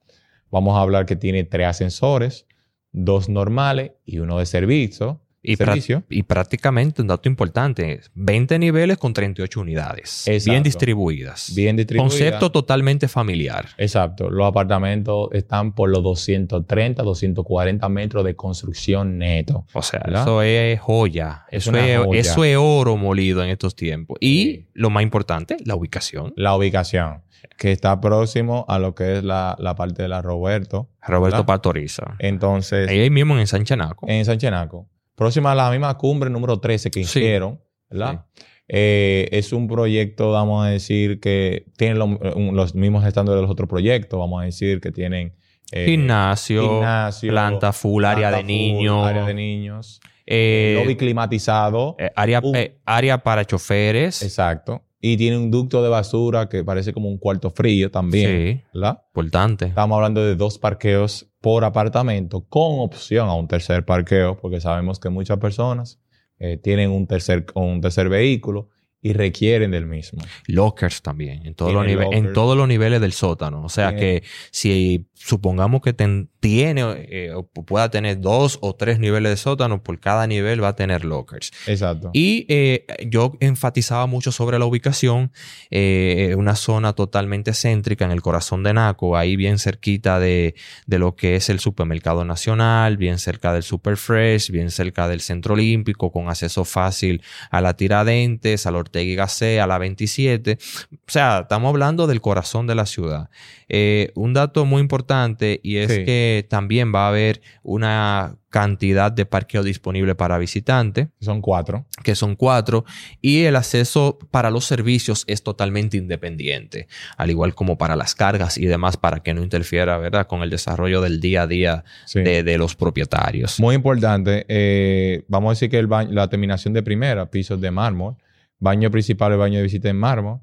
Vamos 0.51 0.77
a 0.77 0.81
hablar 0.81 1.06
que 1.06 1.15
tiene 1.15 1.44
tres 1.44 1.68
ascensores, 1.68 2.45
dos 2.91 3.30
normales 3.30 3.94
y 4.06 4.19
uno 4.19 4.38
de 4.38 4.45
servicio. 4.45 5.22
Y, 5.44 5.56
pra- 5.57 5.66
servicio. 5.66 6.04
y 6.10 6.24
prácticamente 6.24 7.02
un 7.02 7.09
dato 7.09 7.28
importante, 7.28 8.00
20 8.16 8.57
niveles 8.59 8.97
con 8.97 9.14
38 9.14 9.59
unidades. 9.59 10.28
Exacto. 10.28 10.52
Bien 10.52 10.64
distribuidas. 10.64 11.54
Bien 11.54 11.76
distribuida. 11.76 12.09
Concepto 12.09 12.52
totalmente 12.52 13.07
familiar. 13.07 13.68
Exacto. 13.78 14.30
Los 14.30 14.47
apartamentos 14.47 15.28
están 15.33 15.73
por 15.73 15.90
los 15.90 16.02
230, 16.04 17.04
240 17.04 17.90
metros 17.90 18.23
de 18.23 18.35
construcción 18.35 19.18
neto. 19.18 19.66
O 19.73 19.81
sea, 19.81 20.02
¿Verdad? 20.06 20.21
eso 20.23 20.42
es 20.42 20.80
joya. 20.80 21.45
Es 21.52 21.68
Eso 21.68 21.78
es, 21.78 21.97
joya. 22.00 22.19
eso 22.21 22.44
es 22.45 22.57
oro 22.59 22.95
molido 22.97 23.44
en 23.44 23.50
estos 23.50 23.76
tiempos. 23.76 24.18
Y 24.21 24.44
Sí. 24.44 24.68
lo 24.73 24.90
más 24.90 25.04
importante, 25.04 25.57
la 25.66 25.76
ubicación. 25.76 26.33
La 26.38 26.56
ubicación, 26.56 27.21
que 27.57 27.71
está 27.71 28.00
próximo 28.00 28.66
a 28.69 28.80
lo 28.80 28.95
que 28.95 29.18
es 29.18 29.23
la, 29.23 29.56
la 29.59 29.76
parte 29.76 30.04
de 30.04 30.07
la 30.07 30.21
Roberto. 30.21 30.90
Roberto 31.06 31.38
¿verdad? 31.38 31.45
Pastoriza. 31.45 32.16
Entonces, 32.19 32.88
Ahí 32.90 33.09
mismo 33.09 33.38
en 33.38 33.45
Sanchanaco. 33.47 34.07
en 34.07 34.23
San 34.26 34.38
Chenaco. 34.38 34.88
Próxima 35.15 35.51
a 35.51 35.55
la 35.55 35.69
misma 35.71 35.97
cumbre 35.97 36.29
número 36.29 36.59
13 36.59 36.89
que 36.91 37.03
Sí. 37.03 37.19
hicieron, 37.19 37.59
¿verdad? 37.89 38.25
Eh, 38.67 39.27
es 39.31 39.51
un 39.53 39.67
proyecto, 39.67 40.31
vamos 40.31 40.65
a 40.65 40.69
decir, 40.69 41.19
que 41.19 41.65
tiene 41.77 41.95
lo- 41.95 42.17
los 42.53 42.75
mismos 42.75 43.05
estándares 43.05 43.37
de 43.37 43.41
los 43.43 43.51
otros 43.51 43.69
proyectos. 43.69 44.17
Vamos 44.19 44.41
a 44.41 44.45
decir 44.45 44.79
que 44.81 44.91
tienen 44.91 45.33
eh, 45.71 45.85
Gimnasio, 45.87 46.61
gimnasio, 46.69 47.31
planta 47.31 47.73
full, 47.73 48.03
área 48.05 48.29
de 48.29 48.37
full, 48.37 48.45
niños. 48.47 49.07
área 49.07 49.25
de 49.25 49.33
niños, 49.33 49.99
eh, 50.25 50.75
lobby 50.79 50.95
climatizado. 50.95 51.95
eh, 51.99 52.11
área, 52.15 52.39
un- 52.43 52.55
eh, 52.55 52.79
área 52.85 53.17
para 53.23 53.43
choferes. 53.45 54.21
Exacto. 54.21 54.83
Y 55.01 55.17
tiene 55.17 55.37
un 55.37 55.49
ducto 55.51 55.81
de 55.83 55.89
basura 55.89 56.47
que 56.47 56.63
parece 56.63 56.93
como 56.93 57.09
un 57.09 57.17
cuarto 57.17 57.49
frío 57.49 57.91
también, 57.91 58.29
Sí, 58.55 58.61
¿verdad? 58.73 59.01
importante. 59.07 59.65
Estamos 59.65 59.95
hablando 59.95 60.23
de 60.23 60.35
dos 60.35 60.57
parqueos 60.59 61.27
por 61.44 61.66
apartamento 61.66 62.45
con 62.47 62.80
opción 62.80 63.28
a 63.28 63.33
un 63.33 63.50
tercer 63.50 63.83
parqueo, 63.83 64.38
porque 64.38 64.62
sabemos 64.62 64.97
que 64.97 65.09
muchas 65.09 65.40
personas 65.40 66.00
eh, 66.40 66.56
tienen 66.56 66.90
un 66.90 67.06
tercer, 67.06 67.47
un 67.54 67.81
tercer 67.81 68.07
vehículo 68.07 68.69
y 69.04 69.14
requieren 69.14 69.69
del 69.72 69.86
mismo. 69.86 70.22
Lockers 70.48 71.02
también, 71.04 71.45
en 71.45 71.54
todos, 71.54 71.74
los, 71.74 71.86
nive- 71.86 72.07
en 72.12 72.33
todos 72.33 72.57
los 72.57 72.68
niveles 72.68 73.02
del 73.02 73.12
sótano. 73.14 73.62
O 73.64 73.69
sea 73.69 73.90
Tiene- 73.90 74.22
que 74.22 74.24
si 74.52 75.06
supongamos 75.14 75.81
que 75.81 75.94
ten- 75.94 76.30
tiene 76.40 76.81
eh, 77.10 77.31
o 77.33 77.44
pueda 77.48 77.90
tener 77.90 78.19
dos 78.19 78.57
o 78.62 78.76
tres 78.76 79.00
niveles 79.00 79.30
de 79.31 79.38
sótano, 79.38 79.83
por 79.83 80.00
cada 80.00 80.26
nivel 80.28 80.62
va 80.64 80.69
a 80.69 80.76
tener 80.76 81.06
lockers. 81.06 81.52
Exacto. 81.68 82.10
Y 82.14 82.45
eh, 82.50 82.86
yo 83.07 83.33
enfatizaba 83.40 84.06
mucho 84.07 84.31
sobre 84.31 84.57
la 84.60 84.66
ubicación, 84.66 85.31
eh, 85.72 86.33
una 86.38 86.56
zona 86.56 86.94
totalmente 86.94 87.54
céntrica 87.54 88.06
en 88.06 88.12
el 88.12 88.22
corazón 88.22 88.64
de 88.64 88.74
Naco, 88.74 89.16
ahí 89.18 89.36
bien 89.36 89.60
cerquita 89.60 90.19
de, 90.19 90.56
de 90.88 91.00
lo 91.00 91.16
que 91.16 91.36
es 91.36 91.50
el 91.50 91.60
supermercado 91.60 92.26
nacional, 92.26 92.98
bien 92.98 93.19
cerca 93.19 93.54
del 93.54 93.64
Super 93.64 93.98
Fresh, 93.98 94.50
bien 94.52 94.72
cerca 94.72 95.07
del 95.07 95.22
Centro 95.22 95.54
Olímpico, 95.54 96.12
con 96.12 96.28
acceso 96.30 96.66
fácil 96.66 97.22
a 97.50 97.62
la 97.62 97.76
Tiradentes, 97.76 98.66
a 98.66 98.72
la 98.72 98.78
Ortega 98.94 99.12
y 99.12 99.16
Gasset, 99.16 99.59
a 99.59 99.66
la 99.68 99.78
27. 99.80 100.57
O 100.92 100.97
sea, 101.07 101.40
estamos 101.42 101.69
hablando 101.69 102.06
del 102.06 102.21
corazón 102.21 102.68
de 102.68 102.76
la 102.76 102.85
ciudad. 102.85 103.30
Eh, 103.69 104.12
un 104.16 104.33
dato 104.33 104.66
muy 104.66 104.81
importante 104.81 105.59
y 105.64 105.78
es 105.78 105.92
Sí. 105.92 106.06
que 106.06 106.45
también 106.50 106.94
va 106.94 107.06
a 107.06 107.09
haber 107.09 107.42
una 107.64 108.35
cantidad 108.50 109.12
de 109.12 109.26
parqueo 109.26 109.64
disponible 109.64 110.14
para 110.14 110.38
visitantes 110.38 111.07
Son 111.19 111.42
cuatro. 111.42 111.88
que 112.04 112.14
son 112.14 112.35
cuatro, 112.35 112.85
y 113.19 113.45
el 113.45 113.56
acceso 113.56 114.19
para 114.30 114.52
los 114.52 114.66
servicios 114.66 115.23
es 115.26 115.42
totalmente 115.42 115.97
independiente, 115.97 116.85
al 117.18 117.31
igual 117.31 117.56
como 117.56 117.80
para 117.80 117.95
las 117.95 118.14
cargas 118.14 118.59
y 118.59 118.68
demás, 118.68 118.95
para 118.97 119.23
que 119.23 119.33
no 119.33 119.42
interfiera, 119.42 119.97
¿verdad?, 119.97 120.28
con 120.28 120.44
el 120.44 120.52
desarrollo 120.52 121.02
del 121.02 121.19
día 121.19 121.42
a 121.44 121.47
día 121.47 121.83
Sí. 122.06 122.19
de, 122.21 122.44
de 122.44 122.57
los 122.59 122.76
propietarios. 122.76 123.59
Muy 123.59 123.73
importante, 123.73 124.45
eh, 124.47 125.23
vamos 125.28 125.50
a 125.50 125.54
decir 125.54 125.71
que 125.71 125.80
el 125.80 125.90
la 125.90 126.28
terminación 126.28 126.76
de 126.76 126.83
primera, 126.83 127.31
pisos 127.31 127.59
de 127.59 127.71
mármol, 127.71 128.18
baño 128.63 128.89
principal 128.89 129.33
y 129.33 129.35
baño 129.35 129.57
de 129.57 129.63
visita 129.63 129.89
en 129.89 129.97
mármol, 129.97 130.39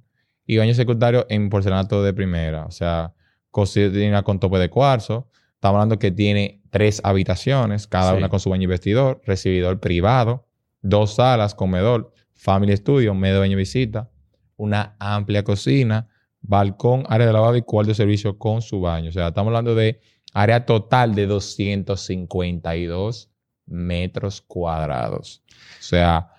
y 0.46 0.58
baño 0.58 0.74
secundario 0.74 1.26
en 1.30 1.48
porcelanato 1.48 2.02
de 2.02 2.12
primera, 2.12 2.66
o 2.66 2.70
sea, 2.70 3.14
cocina 3.50 4.22
con 4.22 4.38
tope 4.38 4.58
de 4.58 4.68
cuarzo. 4.68 5.28
Estamos 5.54 5.76
hablando 5.76 5.98
que 5.98 6.10
tiene 6.10 6.60
tres 6.70 7.00
habitaciones, 7.02 7.86
cada 7.86 8.12
Sí. 8.12 8.18
una 8.18 8.28
con 8.28 8.38
su 8.38 8.50
baño 8.50 8.64
y 8.64 8.66
vestidor, 8.66 9.22
recibidor 9.24 9.80
privado, 9.80 10.46
dos 10.82 11.14
salas, 11.14 11.54
comedor, 11.54 12.12
family 12.34 12.76
studio, 12.76 13.14
medio 13.14 13.40
baño 13.40 13.54
y 13.54 13.56
visita, 13.56 14.10
una 14.56 14.96
amplia 14.98 15.42
cocina, 15.42 16.08
balcón, 16.42 17.04
área 17.08 17.26
de 17.26 17.32
lavado 17.32 17.56
y 17.56 17.62
cuarto 17.62 17.88
de 17.88 17.94
servicio 17.94 18.36
con 18.38 18.60
su 18.60 18.80
baño. 18.80 19.08
O 19.08 19.12
sea, 19.12 19.28
estamos 19.28 19.48
hablando 19.48 19.74
de 19.74 20.00
área 20.34 20.66
total 20.66 21.14
de 21.14 21.26
252 21.26 23.30
metros 23.66 24.42
cuadrados. 24.42 25.42
O 25.78 25.82
sea, 25.82 26.30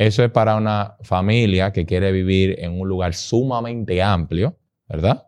eso 0.00 0.24
es 0.24 0.30
para 0.30 0.56
una 0.56 0.96
familia 1.02 1.74
que 1.74 1.84
quiere 1.84 2.10
vivir 2.10 2.56
en 2.58 2.80
un 2.80 2.88
lugar 2.88 3.12
sumamente 3.12 4.02
amplio, 4.02 4.58
¿verdad? 4.88 5.26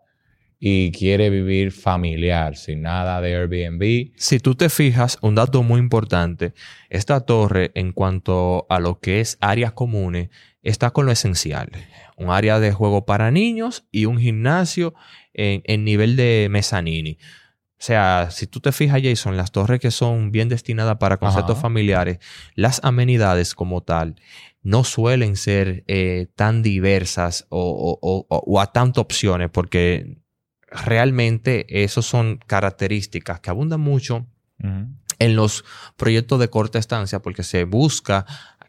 Y 0.59 0.91
quiere 0.91 1.29
vivir 1.29 1.71
familiar, 1.71 2.55
sin 2.55 2.81
nada 2.81 3.21
de 3.21 3.35
Airbnb. 3.35 4.13
Si 4.15 4.39
tú 4.39 4.55
te 4.55 4.69
fijas, 4.69 5.19
un 5.21 5.35
dato 5.35 5.61
muy 5.61 5.79
importante, 5.79 6.55
esta 6.89 7.19
torre 7.19 7.69
en 7.75 7.91
cuanto 7.91 8.65
a 8.67 8.79
lo 8.79 8.99
que 8.99 9.19
es 9.19 9.37
áreas 9.41 9.73
comunes, 9.73 10.29
está 10.63 10.89
con 10.89 11.05
lo 11.05 11.11
esencial. 11.11 11.69
Un 12.17 12.31
área 12.31 12.59
de 12.59 12.71
juego 12.71 13.05
para 13.05 13.29
niños 13.29 13.85
y 13.91 14.05
un 14.05 14.17
gimnasio 14.17 14.95
en, 15.35 15.61
en 15.65 15.83
nivel 15.83 16.15
de 16.15 16.47
mezzanini. 16.49 17.19
O 17.73 17.85
sea, 17.85 18.29
si 18.31 18.47
tú 18.47 18.61
te 18.61 18.71
fijas, 18.71 19.01
Jason, 19.03 19.35
las 19.35 19.51
torres 19.51 19.81
que 19.81 19.91
son 19.91 20.31
bien 20.31 20.47
destinadas 20.47 20.97
para 20.97 21.17
conceptos 21.17 21.57
Ajá. 21.57 21.63
familiares, 21.63 22.19
las 22.55 22.79
amenidades 22.81 23.53
como 23.53 23.81
tal 23.81 24.15
no 24.63 24.83
suelen 24.83 25.35
ser 25.35 25.83
eh, 25.87 26.27
tan 26.35 26.63
diversas 26.63 27.45
o, 27.49 27.59
o- 27.59 27.99
o- 28.01 28.25
o- 28.29 28.43
o 28.45 28.59
a 28.61 28.71
tantas 28.71 29.01
opciones 29.01 29.49
porque 29.51 30.21
realmente 30.71 31.83
esas 31.83 32.05
son 32.05 32.39
características 32.47 33.39
que 33.39 33.49
abundan 33.49 33.79
mucho 33.81 34.25
en 35.19 35.35
los 35.35 35.63
proyectos 35.97 36.39
de 36.39 36.49
corta 36.49 36.79
estancia 36.79 37.21
porque 37.21 37.43
se 37.43 37.65
busca 37.65 38.25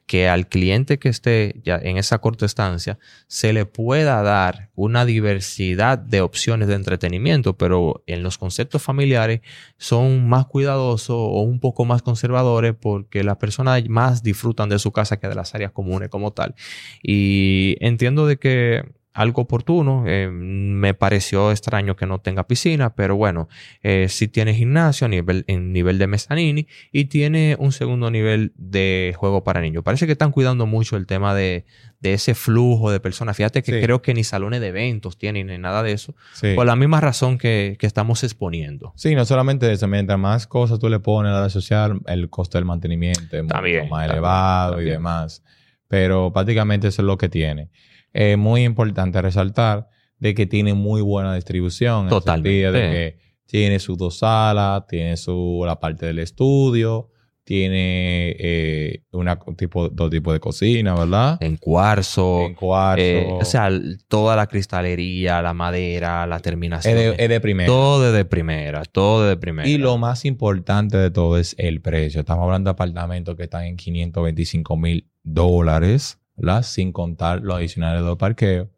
que 0.07 0.29
al 0.29 0.49
cliente 0.49 0.99
que 0.99 1.09
esté 1.09 1.61
ya 1.65 1.77
en 1.77 1.97
esa 1.97 2.19
corta 2.19 2.45
estancia 2.47 2.99
se 3.27 3.53
le 3.53 3.65
pueda 3.65 4.23
dar 4.23 4.71
una 4.75 5.07
diversidad 5.07 5.99
de 5.99 6.21
opciones 6.21 6.69
de 6.69 6.75
entretenimiento, 6.75 7.57
pero 7.57 8.03
en 8.07 8.23
los 8.23 8.37
conceptos 8.37 8.83
familiares 8.83 9.41
son 9.79 10.29
más 10.29 10.47
cuidadosos 10.47 11.11
o 11.11 11.41
un 11.43 11.59
poco 11.59 11.85
más 11.85 12.03
conservadores 12.03 12.75
porque 12.79 13.25
las 13.25 13.39
personas 13.39 13.83
más 13.89 14.23
disfrutan 14.23 14.69
de 14.69 14.79
su 14.79 14.93
casa 14.93 15.19
que 15.19 15.29
de 15.29 15.35
las 15.35 15.55
áreas 15.55 15.73
comunes 15.73 16.11
como 16.11 16.33
tal. 16.33 16.55
Y 17.03 17.77
entiendo 17.81 18.27
de 18.27 18.37
que 18.37 18.85
algo 19.15 19.43
oportuno, 19.43 20.05
eh, 20.09 20.29
me 20.29 20.93
pareció 20.93 21.53
extraño 21.53 21.95
que 21.95 22.05
no 22.05 22.19
tenga 22.21 22.49
piscina, 22.49 22.95
pero 22.97 23.15
bueno, 23.15 23.49
eh, 23.83 24.09
sí 24.11 24.27
tiene 24.27 24.55
gimnasio 24.55 25.05
a 25.05 25.09
nivel, 25.09 25.45
en 25.47 25.73
nivel 25.73 25.99
de 25.99 26.09
mezzanini 26.09 26.67
y 26.91 27.05
tiene 27.05 27.57
un 27.61 27.71
segundo 27.71 28.11
nivel 28.11 28.53
de 28.57 29.15
juego 29.17 29.45
para 29.45 29.61
niños. 29.61 29.85
Parece 29.85 30.07
que 30.07 30.13
están 30.13 30.33
cuidando 30.33 30.67
mucho 30.67 30.97
el 30.97 31.07
tema 31.07 31.33
de, 31.33 31.65
de 32.01 32.15
ese 32.15 32.35
flujo 32.35 32.91
de 32.91 32.99
personas. 32.99 33.37
Fíjate 33.37 33.63
que 33.63 33.73
Sí. 33.79 33.81
creo 33.81 34.03
que 34.03 34.15
ni 34.15 34.25
salones 34.25 34.61
de 34.61 34.67
eventos 34.69 35.17
tienen 35.17 35.47
ni 35.47 35.59
nada 35.59 35.85
de 35.85 35.93
eso, 35.93 36.17
Sí. 36.33 36.55
por 36.57 36.67
la 36.67 36.75
misma 36.75 37.01
razón 37.01 37.39
que, 37.39 37.77
que 37.79 37.87
estamos 37.87 38.25
exponiendo. 38.25 38.93
Sí, 38.97 39.15
no 39.15 39.25
solamente 39.25 39.71
eso, 39.71 39.87
mientras 39.87 40.19
más 40.19 40.49
cosas 40.49 40.81
tú 40.81 40.89
le 40.89 40.99
pones 40.99 41.31
a 41.31 41.37
la 41.37 41.43
red 41.45 41.51
social, 41.51 42.01
el 42.07 42.29
costo 42.31 42.59
del 42.59 42.65
mantenimiento 42.65 43.37
es 43.37 43.45
mucho 43.45 43.55
más 43.55 43.63
también, 43.63 43.89
elevado 44.11 44.83
y 44.83 44.87
demás. 44.87 45.45
Pero 45.87 46.33
prácticamente 46.33 46.89
eso 46.89 47.03
es 47.03 47.07
lo 47.07 47.17
que 47.17 47.29
tiene. 47.29 47.71
Es 48.15 48.39
muy 48.39 48.65
importante 48.65 49.21
resaltar 49.21 49.89
de 50.19 50.35
que 50.35 50.47
tiene 50.47 50.73
muy 50.73 51.03
buena 51.03 51.35
distribución. 51.35 51.99
en 51.99 52.05
el 52.05 52.11
Totalmente. 52.11 52.49
sentido 52.51 52.73
de 52.73 52.81
que 52.81 53.19
tiene 53.47 53.79
sus 53.79 53.99
dos 53.99 54.19
salas, 54.19 54.87
tiene 54.87 55.17
su, 55.19 55.63
la 55.67 55.79
parte 55.79 56.07
del 56.07 56.19
estudio, 56.21 57.11
tiene 57.45 58.35
eh, 58.39 59.03
una 59.13 59.39
tipo, 59.57 59.91
dos 59.91 60.09
tipos 60.11 60.33
de 60.33 60.41
cocina, 60.41 60.95
¿verdad? 60.95 61.37
En 61.43 61.59
cuarzo, 61.59 62.47
En 62.47 62.55
cuarzo. 62.55 63.03
eh, 63.03 63.29
o 63.31 63.45
sea, 63.45 63.69
toda 64.09 64.35
la 64.35 64.47
cristalería, 64.47 65.43
la 65.43 65.53
madera, 65.53 66.27
la 66.27 66.41
terminación. 66.41 66.97
es 66.97 67.17
de, 67.19 67.23
es 67.25 67.29
de 67.29 67.41
primera. 67.41 67.67
todo 67.67 68.13
de 68.13 68.25
primera, 68.25 68.83
todo 68.87 69.27
de 69.29 69.37
primera. 69.37 69.69
Y 69.69 69.77
lo 69.77 69.99
más 69.99 70.25
importante 70.25 70.97
de 70.97 71.11
todo 71.11 71.37
es 71.37 71.55
el 71.59 71.83
precio. 71.83 72.21
Estamos 72.21 72.45
hablando 72.45 72.69
de 72.69 72.73
apartamentos 72.73 73.37
que 73.37 73.43
están 73.43 73.65
en 73.65 73.77
525 73.77 74.77
mil 74.79 75.11
dólares, 75.23 76.19
¿verdad? 76.37 76.63
Sin 76.63 76.93
contar 76.93 77.41
los 77.43 77.57
adicionales 77.57 78.05
de 78.05 78.17
parqueo. 78.17 78.71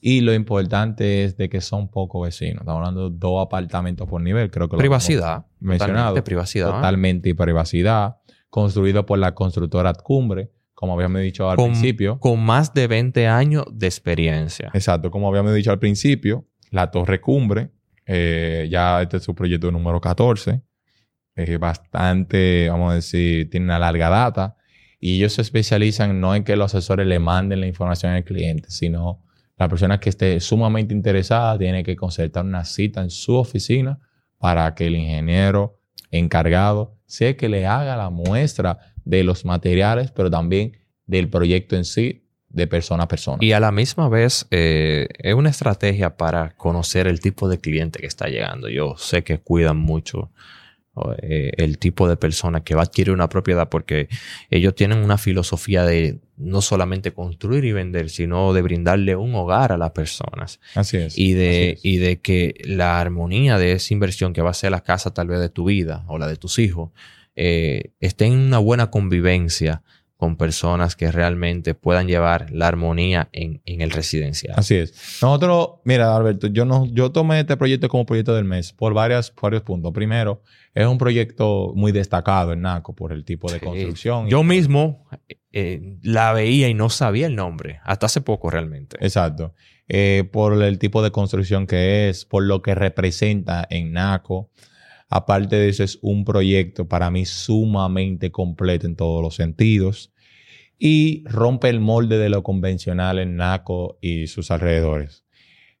Y 0.00 0.20
lo 0.20 0.32
importante 0.34 1.24
es 1.24 1.36
de 1.36 1.48
que 1.48 1.60
son 1.60 1.88
pocos 1.88 2.22
vecinos. 2.26 2.60
Estamos 2.60 2.78
hablando 2.78 3.10
de 3.10 3.16
dos 3.18 3.44
apartamentos 3.44 4.06
por 4.08 4.20
nivel, 4.20 4.50
creo 4.50 4.68
que 4.68 4.76
lo 4.76 4.78
privacidad. 4.78 5.46
hemos 5.60 5.60
mencionado. 5.60 5.94
Totalmente 6.10 6.22
privacidad. 6.22 6.70
Totalmente 6.70 7.34
privacidad. 7.34 8.16
Construido 8.50 9.04
por 9.04 9.18
la 9.18 9.34
constructora 9.34 9.92
Cumbre, 9.94 10.50
como 10.74 10.92
habíamos 10.94 11.22
dicho 11.22 11.50
al 11.50 11.56
Con- 11.56 11.70
principio. 11.72 12.20
Con 12.20 12.40
más 12.44 12.72
de 12.74 12.86
20 12.86 13.26
años 13.26 13.64
de 13.72 13.86
experiencia. 13.86 14.70
Exacto, 14.74 15.10
como 15.10 15.28
habíamos 15.28 15.54
dicho 15.54 15.70
al 15.72 15.78
principio, 15.78 16.46
la 16.70 16.90
Torre 16.90 17.20
Cumbre, 17.20 17.70
eh, 18.06 18.68
ya 18.70 19.02
este 19.02 19.16
es 19.16 19.24
su 19.24 19.34
proyecto 19.34 19.70
número 19.72 20.00
14, 20.00 20.62
es 21.34 21.58
bastante, 21.58 22.68
vamos 22.70 22.92
a 22.92 22.94
decir, 22.96 23.50
tiene 23.50 23.66
una 23.66 23.78
larga 23.78 24.08
data 24.08 24.55
y 25.06 25.14
ellos 25.14 25.34
se 25.34 25.42
especializan 25.42 26.20
no 26.20 26.34
en 26.34 26.42
que 26.42 26.56
los 26.56 26.74
asesores 26.74 27.06
le 27.06 27.20
manden 27.20 27.60
la 27.60 27.68
información 27.68 28.10
al 28.10 28.24
cliente, 28.24 28.72
sino 28.72 29.22
la 29.56 29.68
persona 29.68 30.00
que 30.00 30.08
esté 30.08 30.40
sumamente 30.40 30.92
interesada 30.92 31.56
tiene 31.56 31.84
que 31.84 31.94
concertar 31.94 32.44
una 32.44 32.64
cita 32.64 33.02
en 33.02 33.10
su 33.10 33.36
oficina 33.36 34.00
para 34.38 34.74
que 34.74 34.88
el 34.88 34.96
ingeniero 34.96 35.78
encargado 36.10 36.96
sea 37.06 37.36
que 37.36 37.48
le 37.48 37.66
haga 37.66 37.96
la 37.96 38.10
muestra 38.10 38.80
de 39.04 39.22
los 39.22 39.44
materiales, 39.44 40.10
pero 40.10 40.28
también 40.28 40.72
del 41.06 41.30
proyecto 41.30 41.76
en 41.76 41.84
sí, 41.84 42.26
de 42.48 42.66
persona 42.66 43.04
a 43.04 43.08
persona. 43.08 43.38
Y 43.40 43.52
a 43.52 43.60
la 43.60 43.70
misma 43.70 44.08
vez 44.08 44.48
eh, 44.50 45.06
es 45.20 45.34
una 45.34 45.50
estrategia 45.50 46.16
para 46.16 46.56
conocer 46.56 47.06
el 47.06 47.20
tipo 47.20 47.48
de 47.48 47.60
cliente 47.60 48.00
que 48.00 48.06
está 48.06 48.26
llegando. 48.26 48.68
Yo 48.68 48.96
sé 48.96 49.22
que 49.22 49.38
cuidan 49.38 49.76
mucho 49.76 50.32
eh, 51.22 51.52
el 51.56 51.78
tipo 51.78 52.08
de 52.08 52.16
persona 52.16 52.62
que 52.62 52.74
va 52.74 52.82
a 52.82 52.84
adquirir 52.84 53.12
una 53.12 53.28
propiedad 53.28 53.68
porque 53.68 54.08
ellos 54.50 54.74
tienen 54.74 54.98
una 54.98 55.18
filosofía 55.18 55.84
de 55.84 56.18
no 56.36 56.60
solamente 56.60 57.12
construir 57.12 57.64
y 57.64 57.72
vender, 57.72 58.10
sino 58.10 58.52
de 58.52 58.62
brindarle 58.62 59.16
un 59.16 59.34
hogar 59.34 59.72
a 59.72 59.78
las 59.78 59.92
personas. 59.92 60.60
Así 60.74 60.98
es. 60.98 61.18
Y 61.18 61.32
de, 61.32 61.70
es. 61.70 61.84
y 61.84 61.96
de 61.98 62.20
que 62.20 62.54
la 62.64 63.00
armonía 63.00 63.58
de 63.58 63.72
esa 63.72 63.94
inversión 63.94 64.32
que 64.32 64.42
va 64.42 64.50
a 64.50 64.54
ser 64.54 64.70
la 64.70 64.82
casa 64.82 65.12
tal 65.12 65.28
vez 65.28 65.40
de 65.40 65.48
tu 65.48 65.64
vida 65.64 66.04
o 66.08 66.18
la 66.18 66.26
de 66.26 66.36
tus 66.36 66.58
hijos, 66.58 66.90
eh, 67.34 67.90
esté 68.00 68.26
en 68.26 68.32
una 68.32 68.58
buena 68.58 68.90
convivencia 68.90 69.82
con 70.16 70.36
personas 70.36 70.96
que 70.96 71.12
realmente 71.12 71.74
puedan 71.74 72.06
llevar 72.08 72.50
la 72.50 72.68
armonía 72.68 73.28
en, 73.32 73.60
en 73.66 73.82
el 73.82 73.90
residencial. 73.90 74.54
Así 74.56 74.74
es. 74.76 74.92
Nosotros, 75.20 75.80
mira, 75.84 76.16
Alberto, 76.16 76.46
yo 76.46 76.64
no, 76.64 76.86
yo 76.86 77.12
tomé 77.12 77.40
este 77.40 77.56
proyecto 77.58 77.88
como 77.88 78.06
proyecto 78.06 78.34
del 78.34 78.44
mes 78.46 78.72
por 78.72 78.94
varias, 78.94 79.32
varios 79.40 79.62
puntos. 79.62 79.92
Primero, 79.92 80.40
es 80.74 80.86
un 80.86 80.96
proyecto 80.96 81.72
muy 81.74 81.92
destacado 81.92 82.52
en 82.54 82.62
NACO 82.62 82.94
por 82.94 83.12
el 83.12 83.24
tipo 83.24 83.52
de 83.52 83.58
Sí. 83.58 83.64
construcción. 83.66 84.28
Yo 84.28 84.42
mismo 84.42 85.06
eh, 85.52 85.98
la 86.02 86.32
veía 86.32 86.68
y 86.68 86.74
no 86.74 86.88
sabía 86.88 87.26
el 87.26 87.36
nombre, 87.36 87.80
hasta 87.84 88.06
hace 88.06 88.20
poco 88.22 88.50
realmente. 88.50 88.96
Exacto. 89.00 89.54
Eh, 89.88 90.28
por 90.32 90.62
el 90.62 90.78
tipo 90.78 91.02
de 91.02 91.10
construcción 91.12 91.66
que 91.66 92.08
es, 92.08 92.24
por 92.24 92.42
lo 92.42 92.62
que 92.62 92.74
representa 92.74 93.66
en 93.68 93.92
NACO. 93.92 94.50
Aparte 95.08 95.56
de 95.56 95.68
eso, 95.68 95.84
es 95.84 95.98
un 96.02 96.24
proyecto 96.24 96.88
para 96.88 97.10
mí 97.10 97.24
sumamente 97.24 98.30
completo 98.32 98.86
en 98.86 98.96
todos 98.96 99.22
los 99.22 99.36
sentidos 99.36 100.12
y 100.78 101.24
rompe 101.26 101.68
el 101.68 101.80
molde 101.80 102.18
de 102.18 102.28
lo 102.28 102.42
convencional 102.42 103.18
en 103.18 103.36
NACO 103.36 103.98
y 104.00 104.26
sus 104.26 104.50
alrededores. 104.50 105.24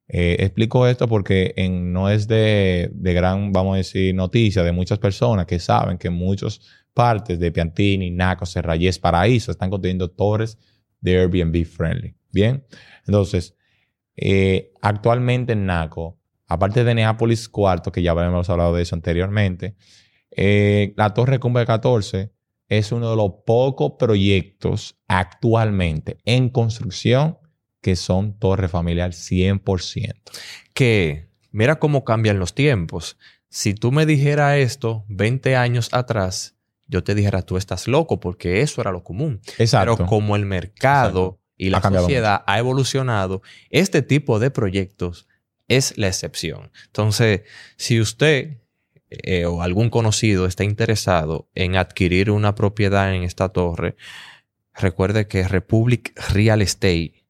Eh, 0.08 0.36
explico 0.38 0.86
esto 0.86 1.08
porque 1.08 1.52
en- 1.56 1.92
no 1.92 2.08
es 2.08 2.28
de, 2.28 2.90
gran, 2.94 3.52
vamos 3.52 3.74
a 3.74 3.78
decir, 3.78 4.14
noticia 4.14 4.62
de 4.62 4.70
muchas 4.72 4.98
personas 5.00 5.46
que 5.46 5.58
saben 5.58 5.98
que 5.98 6.10
muchas 6.10 6.60
partes 6.94 7.38
de 7.40 7.50
Piantini, 7.50 8.10
NACO, 8.10 8.46
Serrayes, 8.46 8.98
Paraíso 9.00 9.50
están 9.50 9.68
construyendo 9.70 10.08
torres 10.08 10.56
de 11.00 11.18
Airbnb 11.18 11.64
friendly. 11.64 12.14
Bien, 12.32 12.64
entonces, 13.06 13.56
eh, 14.16 14.72
actualmente 14.80 15.54
en 15.54 15.66
NACO, 15.66 16.16
aparte 16.46 16.84
de 16.84 16.94
Neápolis 16.94 17.48
Cuarto, 17.48 17.92
que 17.92 18.02
ya 18.02 18.12
habíamos 18.12 18.48
hablado 18.50 18.74
de 18.74 18.82
eso 18.82 18.94
anteriormente, 18.94 19.76
eh, 20.30 20.92
la 20.96 21.14
Torre 21.14 21.38
Cumbre 21.38 21.66
14 21.66 22.32
es 22.68 22.92
uno 22.92 23.10
de 23.10 23.16
los 23.16 23.30
pocos 23.46 23.92
proyectos 23.98 24.98
actualmente 25.08 26.18
en 26.24 26.48
construcción 26.48 27.38
que 27.80 27.96
son 27.96 28.38
torre 28.38 28.68
familiar 28.68 29.12
100%. 29.12 30.14
Que 30.74 31.28
mira 31.52 31.78
cómo 31.78 32.04
cambian 32.04 32.38
los 32.38 32.54
tiempos. 32.54 33.16
Si 33.48 33.74
tú 33.74 33.92
me 33.92 34.06
dijeras 34.06 34.58
esto 34.58 35.04
20 35.08 35.54
años 35.54 35.88
atrás, 35.92 36.56
yo 36.88 37.04
te 37.04 37.14
dijera, 37.14 37.42
tú 37.42 37.56
estás 37.56 37.86
loco, 37.88 38.20
porque 38.20 38.60
eso 38.60 38.80
era 38.80 38.92
lo 38.92 39.02
común. 39.02 39.40
Exacto. 39.58 39.96
Pero 39.96 40.08
como 40.08 40.36
el 40.36 40.46
mercado 40.46 41.24
Exacto. 41.24 41.40
y 41.56 41.70
la 41.70 41.78
Ha 41.78 41.90
sociedad 41.90 42.44
ha 42.46 42.58
evolucionado, 42.58 43.42
este 43.70 44.02
tipo 44.02 44.38
de 44.38 44.50
proyectos 44.50 45.28
es 45.68 45.96
la 45.98 46.08
excepción. 46.08 46.70
Entonces, 46.86 47.42
si 47.76 48.00
usted 48.00 48.58
eh, 49.08 49.46
o 49.46 49.62
algún 49.62 49.88
conocido 49.88 50.46
está 50.46 50.64
interesado 50.64 51.48
en 51.54 51.76
adquirir 51.76 52.30
una 52.30 52.54
propiedad 52.54 53.14
en 53.14 53.22
esta 53.22 53.48
torre, 53.50 53.96
recuerde 54.74 55.28
que 55.28 55.46
Republic 55.46 56.12
Real 56.32 56.60
Estate, 56.60 57.24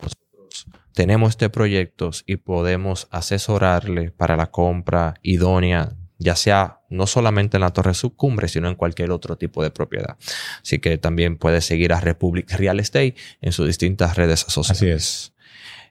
nosotros 0.00 0.66
tenemos 0.92 1.30
este 1.30 1.48
proyecto 1.48 2.10
y 2.26 2.36
podemos 2.36 3.08
asesorarle 3.10 4.10
para 4.10 4.36
la 4.36 4.50
compra 4.50 5.14
idónea, 5.22 5.96
ya 6.18 6.36
sea 6.36 6.80
no 6.90 7.06
solamente 7.06 7.56
en 7.56 7.62
la 7.62 7.70
Torre 7.70 7.94
Subcumbre, 7.94 8.46
sino 8.48 8.68
en 8.68 8.74
cualquier 8.74 9.10
otro 9.10 9.36
tipo 9.36 9.62
de 9.62 9.70
propiedad. 9.70 10.18
Así 10.60 10.80
que 10.80 10.98
también 10.98 11.38
puede 11.38 11.62
seguir 11.62 11.94
a 11.94 12.00
Republic 12.00 12.50
Real 12.52 12.78
Estate 12.78 13.16
en 13.40 13.52
sus 13.52 13.66
distintas 13.66 14.16
redes 14.16 14.40
sociales. 14.40 14.82
Así 14.82 14.88
es. 14.90 15.31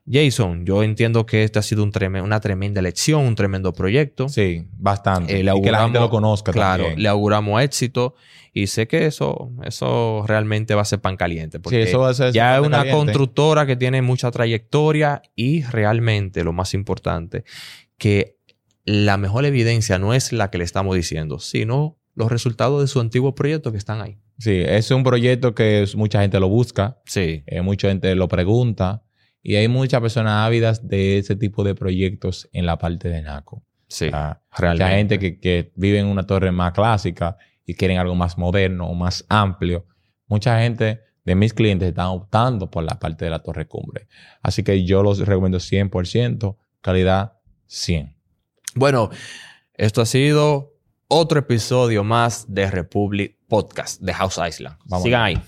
Jason, 0.10 0.66
yo 0.66 0.84
entiendo 0.84 1.26
que 1.26 1.44
este 1.44 1.60
ha 1.60 1.62
sido 1.62 1.84
un 1.84 1.92
treme- 1.92 2.24
una 2.24 2.40
tremenda 2.40 2.82
lección, 2.82 3.22
un 3.24 3.36
tremendo 3.36 3.72
proyecto. 3.72 4.30
Sí, 4.30 4.66
bastante. 4.74 5.40
Eh, 5.40 5.44
le 5.44 5.52
y 5.56 5.62
que 5.62 5.72
la 5.72 5.84
gente 5.84 5.98
auguramos- 6.00 6.02
lo 6.02 6.10
conozca 6.10 6.52
Claro, 6.52 6.84
también. 6.86 7.04
le 7.04 7.10
auguramos 7.10 7.62
éxito 7.62 8.16
y 8.52 8.68
sé 8.68 8.88
que 8.88 9.06
eso, 9.06 9.52
eso 9.64 10.26
realmente 10.28 10.74
va 10.76 10.82
a 10.82 10.86
ser 10.86 11.00
pan 11.02 11.18
caliente. 11.18 11.58
Sí, 11.58 11.62
Porque 11.64 11.84
eso 11.84 12.00
va 12.00 12.10
a 12.10 12.14
ser 12.14 12.34
ya 12.34 12.56
es 12.58 12.66
una 12.66 12.78
caliente. 12.80 12.98
constructora 12.98 13.66
que 13.66 13.76
tiene 13.76 14.02
mucha 14.02 14.32
trayectoria 14.32 15.22
y 15.36 15.62
realmente 15.64 16.44
lo 16.44 16.52
más 16.52 16.74
importante, 16.74 17.44
que 17.98 18.38
la 18.84 19.18
mejor 19.18 19.46
evidencia 19.46 20.00
no 20.00 20.14
es 20.16 20.34
la 20.34 20.50
que 20.50 20.58
le 20.58 20.64
estamos 20.64 20.96
diciendo, 20.96 21.38
sino 21.40 21.98
los 22.16 22.32
resultados 22.32 22.82
de 22.82 22.88
su 22.88 23.00
antiguo 23.00 23.36
proyecto 23.36 23.72
que 23.72 23.78
están 23.78 24.02
ahí. 24.02 24.18
Sí, 24.40 24.64
es 24.66 24.90
un 24.90 25.04
proyecto 25.04 25.54
que 25.54 25.86
mucha 25.96 26.22
gente 26.22 26.40
lo 26.40 26.50
busca, 26.50 26.98
Sí, 27.06 27.44
eh, 27.46 27.62
mucha 27.62 27.90
gente 27.90 28.16
lo 28.16 28.28
pregunta 28.28 29.04
y 29.44 29.56
hay 29.56 29.68
muchas 29.68 30.02
personas 30.02 30.46
ávidas 30.46 30.88
de 30.88 31.18
ese 31.18 31.36
tipo 31.36 31.64
de 31.64 31.76
proyectos 31.76 32.50
en 32.54 32.66
la 32.66 32.78
parte 32.78 33.10
de 33.10 33.22
NACO. 33.22 33.64
sí, 33.88 34.08
O 34.08 34.10
sea, 34.10 34.42
realmente. 34.58 34.84
mucha 34.84 34.98
gente 34.98 35.20
que, 35.20 35.40
que 35.40 35.72
vive 35.76 36.00
en 36.00 36.08
una 36.08 36.24
torre 36.24 36.52
más 36.52 36.74
clásica 36.74 37.38
y 37.66 37.76
quieren 37.76 37.98
algo 37.98 38.16
más 38.16 38.38
moderno 38.38 38.88
o 38.88 38.94
más 38.94 39.26
amplio. 39.30 39.86
Mucha 40.28 40.60
gente 40.60 41.02
de 41.24 41.36
mis 41.36 41.54
clientes 41.54 41.90
están 41.90 42.08
optando 42.08 42.70
por 42.70 42.84
la 42.84 43.00
parte 43.00 43.26
de 43.26 43.32
la 43.32 43.40
torre 43.40 43.68
cumbre. 43.68 44.08
Así 44.42 44.64
que 44.64 44.84
yo 44.84 45.04
los 45.04 45.20
recomiendo 45.20 45.60
100%, 45.60 46.58
calidad 46.82 47.34
100. 47.68 48.16
Bueno, 48.76 49.10
esto 49.74 50.02
ha 50.02 50.06
sido 50.06 50.74
otro 51.08 51.40
episodio 51.40 52.04
más 52.04 52.46
de 52.48 52.70
Republic 52.70 53.38
Podcast 53.48 54.02
de 54.02 54.14
House 54.14 54.40
Island. 54.48 54.78
Vamos 54.86 55.04
Sigan 55.04 55.22
ahí. 55.22 55.42